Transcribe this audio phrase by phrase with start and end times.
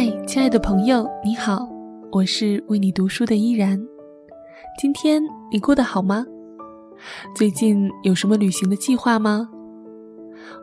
[0.00, 1.68] 嗨，亲爱的朋友，你好，
[2.12, 3.76] 我是为你读书的依然。
[4.80, 6.24] 今天你过得好吗？
[7.34, 9.48] 最近有什么旅行的计划吗？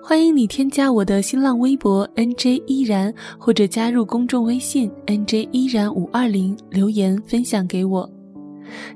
[0.01, 8.09] 欢迎你添加我的新浪微博 nj 依然，或者加入公众微信 nj 依然五二零留言分享给我。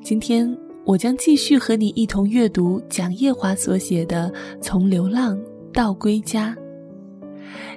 [0.01, 5.37] 今天我将继续和你一同阅读蒋夜华所写的《从流浪
[5.73, 6.55] 到归家》。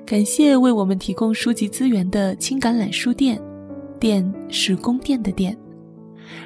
[0.04, 3.40] 感谢为我们提供书籍资源的青橄榄书店，
[4.00, 5.56] 店是宫殿的店。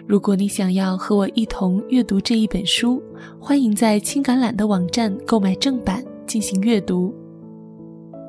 [0.07, 3.03] 如果你想要和我一同阅读这一本书，
[3.39, 7.15] 欢迎在青橄榄的网站购买正版进行阅读。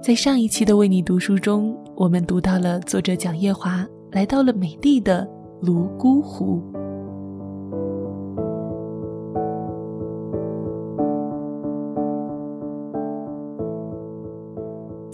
[0.04, 5.28] 在上一期的为你读书中，我们读到了作者蒋夜华来到了美丽的
[5.62, 6.62] 泸沽湖。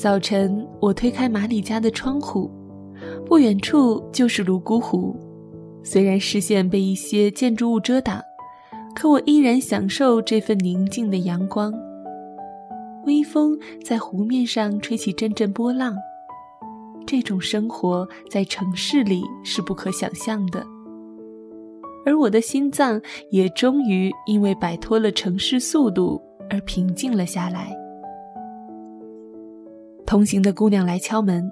[0.04, 2.52] 早晨，我推开马里家的窗户，
[3.26, 5.16] 不远处就是泸沽湖。
[5.82, 8.22] 虽然视线被一些建筑物遮挡，
[8.94, 11.74] 可我依然享受这份宁静的阳光。
[13.06, 15.96] 微风在湖面上吹起阵阵波浪，
[17.08, 20.68] 这种生活在城市里是不可想象的。
[22.06, 27.74] 而我的心脏也终于因为摆脱了城市速度而平静了下来。
[30.14, 31.52] 同行的姑娘来敲门，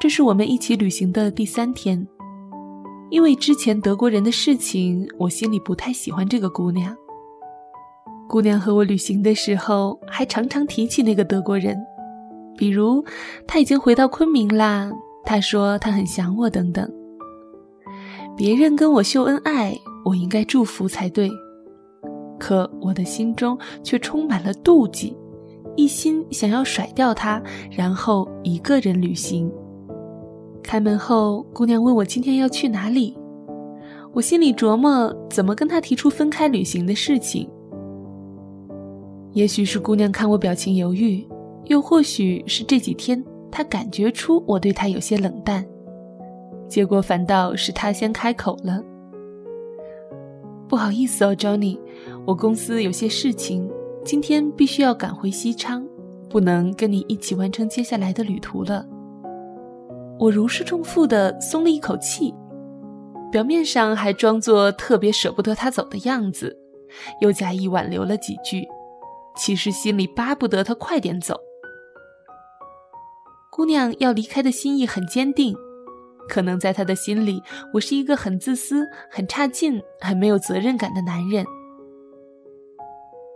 [0.00, 2.04] 这是我们一起旅行的第三天。
[3.08, 6.92] 因为之前德国人的事情，我心里不太喜欢这个姑娘。
[8.28, 11.78] 姑娘和我旅行的时候，还常常提起那个德国人，
[12.58, 13.04] 比如
[13.46, 14.90] 他已经回到昆明啦，
[15.24, 16.92] 他说他很想我等等。
[18.36, 19.72] 别人跟我秀恩爱，
[20.04, 21.30] 我应该祝福才对，
[22.40, 25.16] 可我的心中却充满了妒忌。
[25.80, 29.50] 一心想要甩掉他，然后一个人旅行。
[30.62, 33.16] 开门后，姑娘问我今天要去哪里，
[34.12, 37.48] 我心里琢磨怎么跟她提出分开旅行的事情。
[39.32, 41.26] 也许是姑娘看我表情犹豫，
[41.64, 45.64] 又或许是这几天她感觉出我对她有些冷淡，
[46.68, 48.84] 结果反倒是她先开口了
[50.68, 51.78] ：“不好意思哦，Johnny，
[52.26, 53.66] 我公司有些事情。”
[54.02, 55.86] 今天必须要赶回西昌，
[56.28, 58.84] 不能跟你一起完成接下来的旅途了。
[60.18, 62.34] 我如释重负的松了一口气，
[63.30, 66.56] 表面上还装作特别舍不得他走的样子，
[67.20, 68.66] 又假意挽留了几句，
[69.36, 71.38] 其实心里巴不得他快点走。
[73.52, 75.54] 姑娘要离开的心意很坚定，
[76.26, 77.42] 可能在她的心里，
[77.74, 81.44] 我是一个很自私、很差劲、很没有责任感的男人。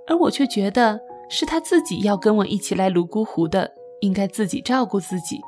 [0.07, 3.71] 而我却觉得是他自己要跟我一起来泸沽湖的，
[4.01, 5.41] 应该自己照顾自己，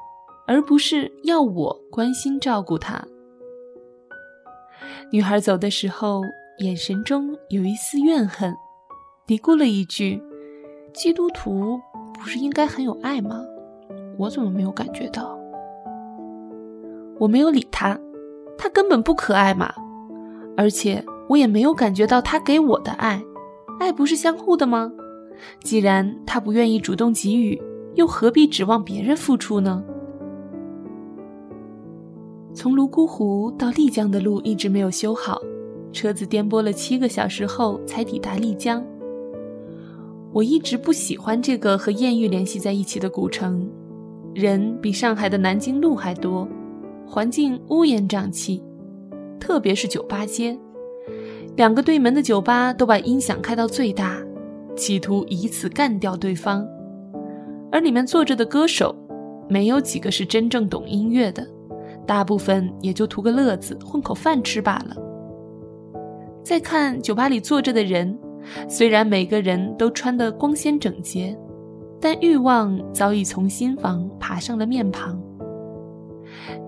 [0.47, 3.05] 而不是要我关心照顾他。
[5.11, 6.23] 女孩走的时候，
[6.59, 8.55] 眼神中有一丝怨恨，
[9.27, 10.23] 嘀咕了一句
[10.93, 11.79] ：“基督徒
[12.15, 13.45] 不是应该很有爱吗？
[14.19, 15.39] 我怎么没有感觉到？”
[17.19, 17.99] 我没有理他，
[18.59, 19.73] 他根本不可爱嘛，
[20.57, 23.23] 而且我也没有感觉到他给我的爱。
[23.79, 24.91] 爱不是相互的吗？
[25.63, 27.61] 既然他不愿意主动给予，
[27.95, 29.85] 又何必指望别人付出呢？
[32.55, 35.39] 从泸沽湖到丽江的路一直没有修好，
[35.93, 38.83] 车子颠簸了七个小时后才抵达丽江。
[40.33, 43.71] 我一直不喜欢这个和艳遇联系在一起的古城，
[44.35, 46.49] 人比上海的南京路还多，
[47.07, 48.63] 环境乌烟瘴气，
[49.39, 50.59] 特别是酒吧街。
[51.57, 54.19] 两个对门的酒吧都把音响开到最大，
[54.77, 56.67] 企图以此干掉对方。
[57.73, 58.95] 而里面坐着的歌手，
[59.49, 61.47] 没有几个是真正懂音乐的，
[62.07, 64.95] 大部分也就图个乐子，混口饭吃罢了。
[66.45, 68.17] 再看酒吧里坐着的人，
[68.69, 71.35] 虽然每个人都穿得光鲜整洁，
[71.99, 75.19] 但欲望早已从心房爬上了面庞。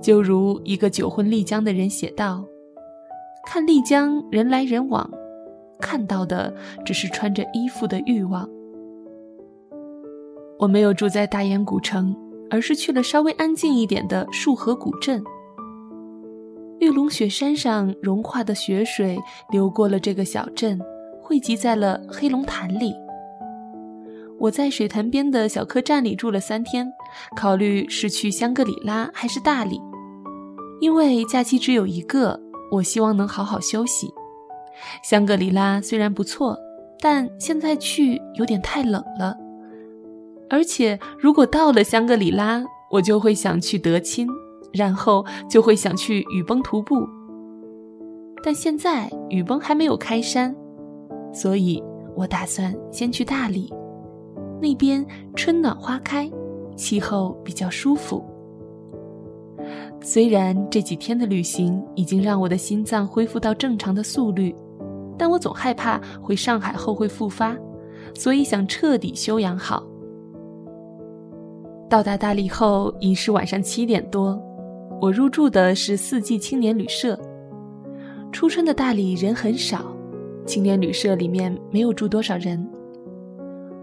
[0.00, 2.42] 就如一个酒混丽江的人写道。
[3.50, 5.10] 看丽江人来人往，
[5.80, 6.54] 看到的
[6.84, 8.46] 只是穿着衣服的欲望。
[10.58, 12.14] 我没有住在大研古城，
[12.50, 15.24] 而是去了稍微安静一点的束河古镇。
[16.80, 19.18] 玉龙雪山上融化的雪水
[19.50, 20.78] 流过了这个小镇，
[21.18, 22.92] 汇集在了黑龙潭里。
[24.38, 26.86] 我在水潭边的小客栈里住了三天，
[27.34, 29.80] 考虑是去香格里拉还是大理，
[30.82, 32.38] 因为假期只有一个。
[32.70, 34.12] 我希望能好好休息。
[35.02, 36.56] 香格里拉虽然不错，
[37.00, 39.36] 但现在去有点太冷了。
[40.50, 44.26] 而且如果到了香格里拉，我就会想去德钦，
[44.72, 47.06] 然后就会想去雨崩徒步。
[48.42, 50.54] 但现在雨崩还没有开山，
[51.32, 51.82] 所以
[52.16, 53.72] 我打算先去大理，
[54.62, 55.04] 那边
[55.34, 56.30] 春暖花开，
[56.76, 58.24] 气候比较舒服。
[60.00, 64.54] 虽然这几天的旅行已经让我的心脏恢复到正常的速率，
[65.18, 67.56] 但我总害怕回上海后会复发，
[68.14, 69.82] 所以想彻底休养好。
[71.90, 74.40] 到达大理后已是晚上七点多，
[75.00, 77.18] 我入住的是四季青年旅社。
[78.30, 79.86] 初春的大理人很少，
[80.46, 82.64] 青年旅社里面没有住多少人。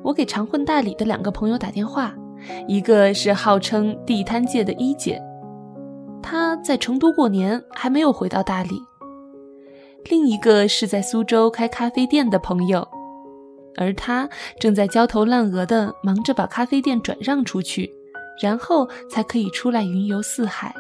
[0.03, 2.15] 我给常混大理的两个朋友打电话，
[2.67, 5.19] 一个是号称地摊界的一姐，
[6.25, 8.79] 他在成都过年还没有回到大理；
[10.09, 12.85] 另一个是在苏州开咖啡店的朋友，
[13.77, 14.27] 而他
[14.59, 17.91] 正在焦头烂额地忙着把咖啡店转让出去，
[18.41, 20.73] 然后才可以出来云游四海。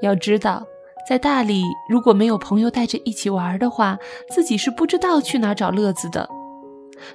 [0.00, 0.64] 要知道。
[1.06, 3.98] 在大理，如果没有朋友带着一起玩的话，
[4.30, 6.26] 自己是不知道去哪找乐子的，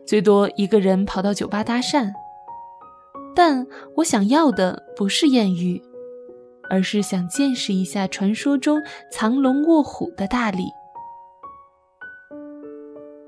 [0.06, 2.12] 最多一个人跑到酒吧搭讪。
[3.36, 5.82] 但我想要的不是艳遇，
[6.70, 8.82] 而是想见识一下传说中
[9.12, 10.66] 藏龙卧虎的大理。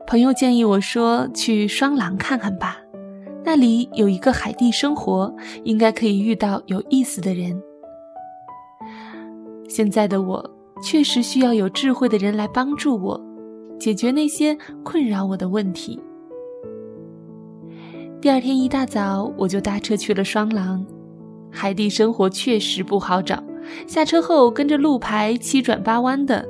[0.07, 2.77] 朋友建议我说去双廊看看吧，
[3.45, 5.33] 那里有一个海地生活，
[5.63, 7.61] 应该可以遇到有意思的人。
[9.69, 10.51] 现在的我
[10.83, 13.21] 确实需要有智慧的人来帮助我，
[13.79, 15.97] 解决那些困扰我的问题。
[18.19, 20.85] 第二天一大早，我就搭车去了双廊。
[21.51, 23.44] 海地生活确实不好找，
[23.86, 26.48] 下车后跟着路牌七转八弯的。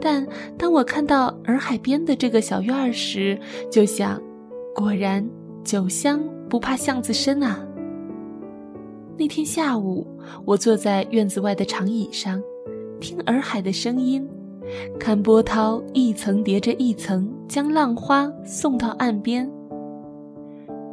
[0.00, 0.26] 但
[0.56, 3.38] 当我看到洱海边的这个小院儿时，
[3.70, 4.20] 就想，
[4.74, 5.26] 果然
[5.64, 7.66] 酒香不怕巷子深啊。
[9.18, 10.06] 那天下午，
[10.44, 12.40] 我坐在院子外的长椅上，
[13.00, 14.28] 听洱海的声音，
[15.00, 19.50] 看波涛一层叠着一层，将浪花送到岸边。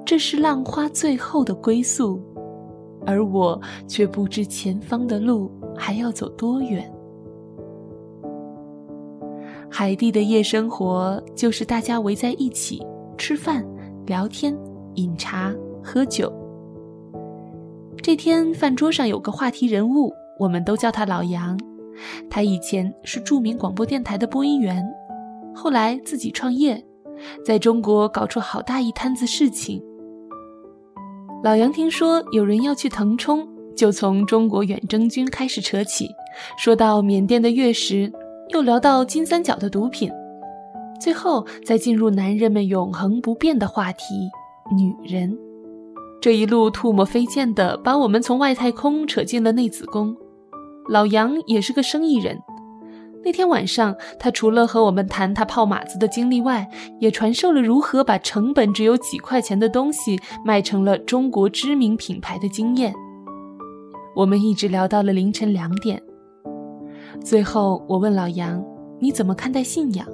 [0.06, 2.22] 这是浪花最后的归宿，
[3.06, 6.92] 而我却不知前方的路还要走多远。
[9.70, 12.86] 海地的夜生活就是大家围在一起
[13.18, 13.66] 吃饭、
[14.06, 14.56] 聊天、
[14.96, 15.54] 饮茶、
[15.84, 16.32] 喝酒。
[18.02, 21.58] 这天饭桌上有个话题人物，我们都叫他老杨。
[22.30, 24.84] 他以前是著名广播电台的播音员，
[25.56, 26.84] 后来自己创业，
[27.46, 29.82] 在中国搞出好大一摊子事情。
[31.44, 33.46] 老杨听说有人要去腾冲，
[33.76, 36.08] 就从中国远征军开始扯起，
[36.58, 38.10] 说到缅甸的月食，
[38.54, 40.10] 又聊到金三角的毒品，
[41.02, 44.30] 最后再进入男人们永恒不变的话题——
[44.74, 45.38] 女人。
[46.22, 50.16] 这一路唾沫飞溅的，把我们从外太空扯进了内子宫。
[50.88, 52.40] 老杨也是个生意人，
[53.26, 56.68] 那天晚上，他除了和我们谈他泡马子的经历外，
[57.00, 62.94] 也传授了如何把成本只有几块钱的东西卖成了中国知名品牌的经验。
[64.14, 66.02] 我们一直聊到了凌晨两点。
[67.24, 68.62] 最后，我问老杨
[69.00, 70.06] ：“你怎么看待信仰？”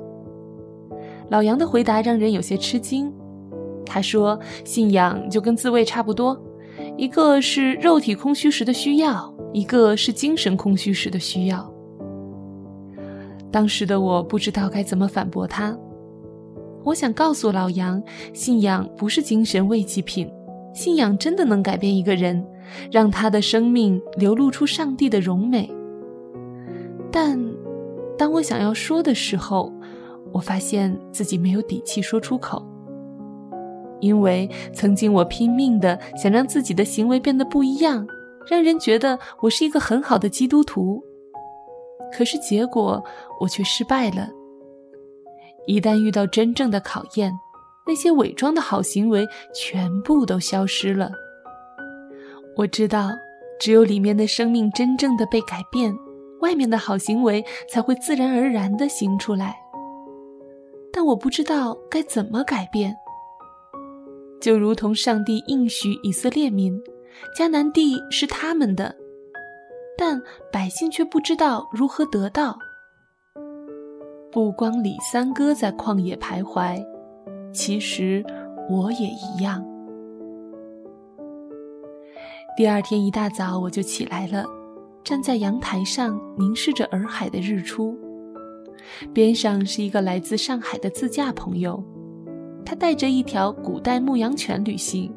[1.30, 3.12] 老杨的回答让人有些吃惊。
[3.88, 6.40] 他说：“信仰就跟自慰差不多，
[6.96, 11.68] 一个是肉体空虚时的需要，一个是精神空虚时的需要。”
[13.52, 15.78] 当时的我不知道该怎么反驳他。
[16.84, 18.02] 我想告诉老杨，
[18.34, 20.32] 信仰不是精神慰藉品，
[20.74, 22.46] 信仰真的能改变一个人，
[22.92, 25.70] 让他的生命流露出上帝的荣美。
[27.12, 27.40] 但
[28.18, 29.74] 当我想要说的时候，
[30.32, 32.66] 我发现自己没有底气说出口。
[34.00, 38.08] 因为曾经我拼命的想让自己的行为变得不一样，
[38.50, 41.04] 让人觉得我是一个很好的基督徒，
[42.12, 43.04] 可是结果
[43.40, 44.30] 我却失败了。
[45.66, 47.32] 一旦遇到真正的考验，
[47.86, 51.12] 那些伪装的好行为全部都消失了。
[52.56, 53.10] 我知道，
[53.60, 55.96] 只有里面的生命真正的被改变，
[56.42, 59.56] 外面的好行为才会自然而然的行出来。
[60.92, 62.96] 但我不知道该怎么改变。
[64.42, 66.82] 就如同上帝应许以色列民，
[67.38, 68.96] 迦南地是他们的，
[70.00, 72.58] 但百姓却不知道如何得到。
[74.32, 76.82] 不光李三哥在旷野徘徊，
[77.52, 78.26] 其实
[78.70, 79.62] 我也一样。
[82.56, 84.46] 第二天一大早我就起来了，
[85.04, 87.98] 站在阳台上凝视着洱海的日出，
[89.14, 91.84] 边上是一个来自上海的自驾朋友。
[92.66, 95.14] 他带着一条古代牧羊犬旅行。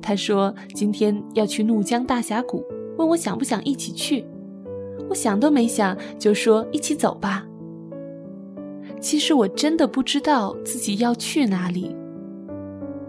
[0.00, 2.62] 他说：“今天要去怒江大峡谷，
[3.00, 4.26] 问我想不想一起去。
[5.08, 7.46] 我想都没想就说一起走吧。
[9.00, 11.96] 其实我真的不知道自己要去哪里。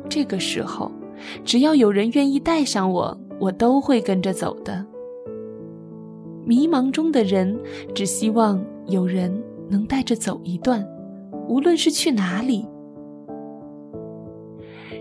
[0.08, 0.90] 这个时候，
[1.44, 4.86] 只要有人愿意带上我，我都会跟着走的。
[6.46, 7.60] 迷茫中的人
[7.94, 9.32] 只希望有人
[9.70, 10.88] 能带着走一段，
[11.50, 12.66] 无论是去哪里。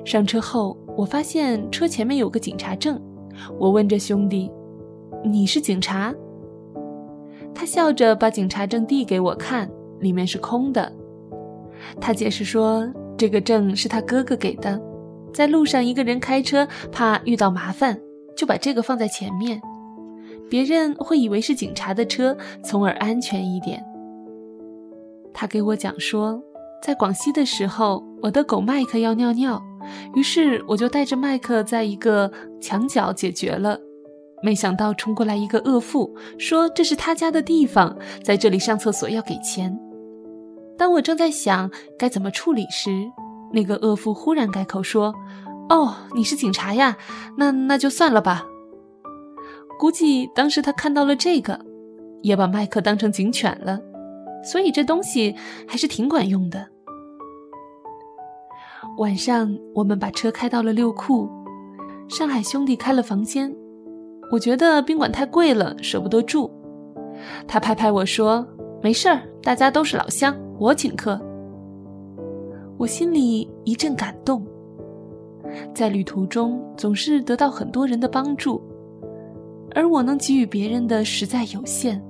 [0.04, 3.00] 上车后，我发现车前面有个警察证，
[3.58, 4.50] 我问着兄弟
[5.24, 6.14] ：“你是警察？”
[7.54, 10.90] 他笑着把警察证递给我看，里面是空的。
[12.00, 14.80] 他解释说，这个证是他哥哥给的，
[15.32, 17.98] 在路上一个人开车怕遇到麻烦，
[18.36, 19.60] 就把这个放在前面，
[20.48, 23.84] 别人会以为是警察的车，从而安全一点。
[25.34, 26.42] 他给我讲说，
[26.82, 29.60] 在广西的时候，我的狗麦克要尿尿，
[30.14, 33.78] 于是我就带着麦克在一个墙角解决了。
[34.42, 39.78] 没想到冲过来一个恶妇，说这是他家的地方，在这里上厕所要给钱。
[40.78, 42.90] 当我正在想该怎么处理时，
[43.52, 45.14] 那个恶妇忽然改口说
[45.68, 46.96] ：“哦，你是警察呀？
[47.36, 48.46] 那那就算了吧。”
[49.78, 51.60] 估计当时他看到了这个，
[52.22, 53.78] 也把麦克当成警犬了，
[54.42, 55.34] 所以这东西
[55.68, 56.66] 还是挺管用的。
[58.98, 61.28] 晚上我们把车开到了六库，
[62.08, 63.54] 上海兄弟开了房间。
[64.30, 66.50] 我觉得宾馆太贵了，舍不得住。
[67.48, 68.46] 他拍拍我说
[68.80, 71.20] ：“没事儿，大家都是老乡，我请客。”
[72.78, 74.46] 我心里一阵感动。
[75.74, 78.62] 在旅途中，总是得到很多人的帮助，
[79.74, 82.00] 而我能给予别人的实在有限。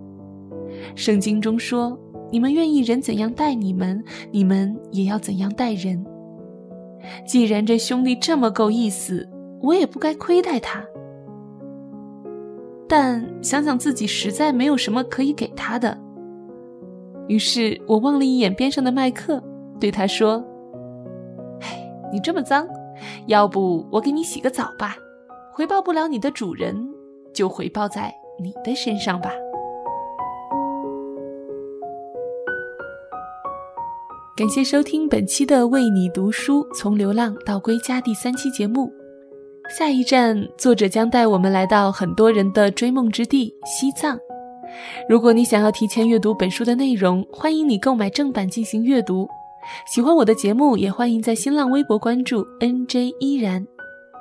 [0.95, 1.99] 圣经中说
[2.31, 6.05] ：“你们愿意人怎样待你们，你们也要怎样待人。”
[7.27, 9.27] 既然这兄弟这么够意思，
[9.62, 10.85] 我也不该亏待他。
[12.90, 15.97] 但想想自己实在没有什么可以给他的，
[17.28, 19.40] 于是我望了一眼边上的麦克，
[19.78, 20.44] 对他说
[21.62, 22.66] ：“哎，你这么脏，
[23.28, 24.97] 要不我给你洗个澡吧？
[25.52, 26.90] 回报不了你的主人，
[27.32, 29.30] 就回报在你的身上吧。”
[34.37, 38.92] 感谢收听本期的《为你读书：从流浪到归家》第三期节目。
[39.79, 44.19] 下一站，作者将带我们来到很多人的追梦之地——西藏。
[45.09, 49.29] 如果你想要提前阅读本书的内容，欢迎你购买正版进行阅读。
[49.87, 53.65] 喜欢我的节目，也欢迎在新浪微博关注 NJ 依然，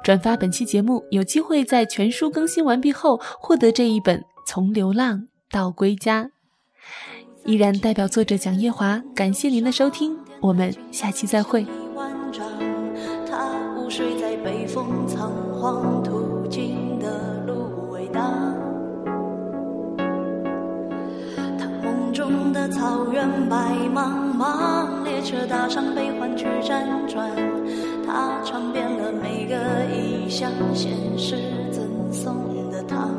[0.04, 6.26] 转发本期节目，有机会在全书更新完毕后获得这一本《从流浪到归家》。
[7.46, 11.66] 依然代表作者蒋叶华，感谢您的收听，我们下期再会。
[16.04, 17.08] 途经的
[17.46, 18.24] 芦苇荡，
[21.58, 23.56] 他梦中的草原白
[23.94, 27.30] 茫茫，列车搭上悲欢去辗转，
[28.06, 29.56] 他尝遍了每个
[29.94, 31.36] 异乡现实
[31.72, 32.36] 赠送
[32.72, 33.10] 的糖。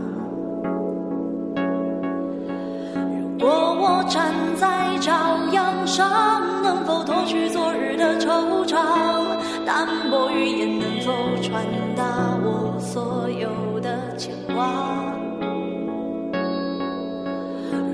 [3.39, 5.13] 如果我站在朝
[5.53, 6.11] 阳上，
[6.63, 8.77] 能否脱去昨日的惆怅？
[9.65, 11.65] 淡薄语言能否传
[11.97, 12.05] 达
[12.93, 14.67] 所有的牵挂？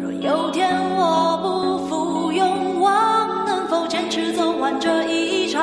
[0.01, 5.63] 若有天我不负勇往，能否坚持走完这一场？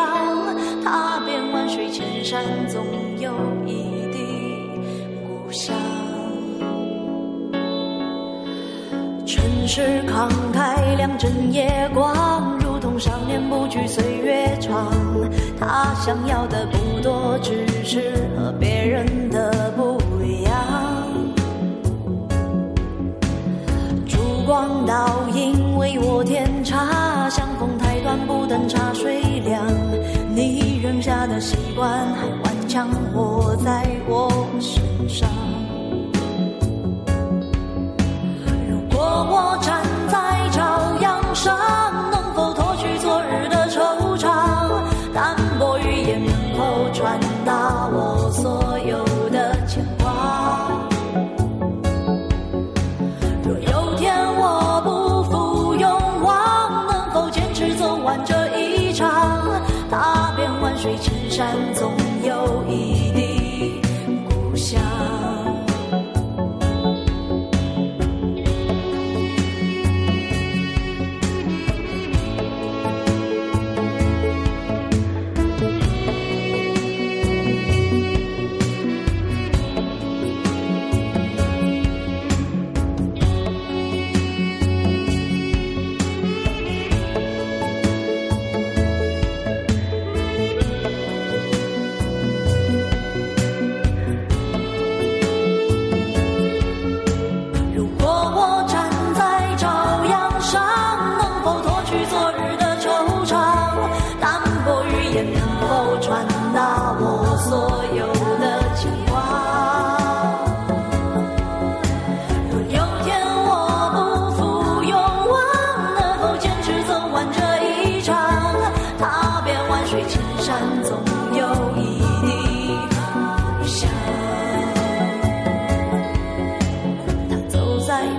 [0.84, 2.86] 踏遍万水千山，总
[3.18, 3.32] 有
[3.66, 4.80] 一地
[5.26, 5.76] 故乡。
[9.26, 12.63] 城市慷慨，两枕夜光。
[13.04, 14.94] 少年不惧岁月长，
[15.60, 20.54] 他想要的不多，只是和别人的不一样。
[24.08, 29.62] 烛光倒影为我添茶，相逢太短，不等茶水凉。
[30.34, 34.32] 你扔下的习惯还顽强活在我
[34.62, 35.30] 身上。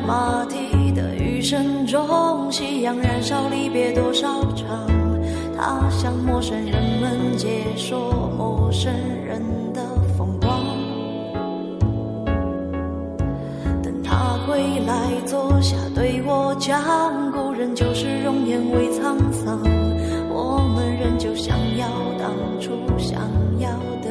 [0.06, 4.66] 马蹄的余声中夕阳燃烧，离别多少场？
[5.56, 8.92] 他向陌生人们解说陌生
[9.24, 9.40] 人
[9.72, 9.80] 的
[10.18, 10.60] 风光。
[13.82, 16.82] 等他回来坐下，对我讲，
[17.32, 19.60] 故人旧时容颜未沧桑。
[20.28, 21.86] 我们仍旧想要
[22.18, 23.20] 当初想
[23.58, 23.70] 要
[24.02, 24.10] 的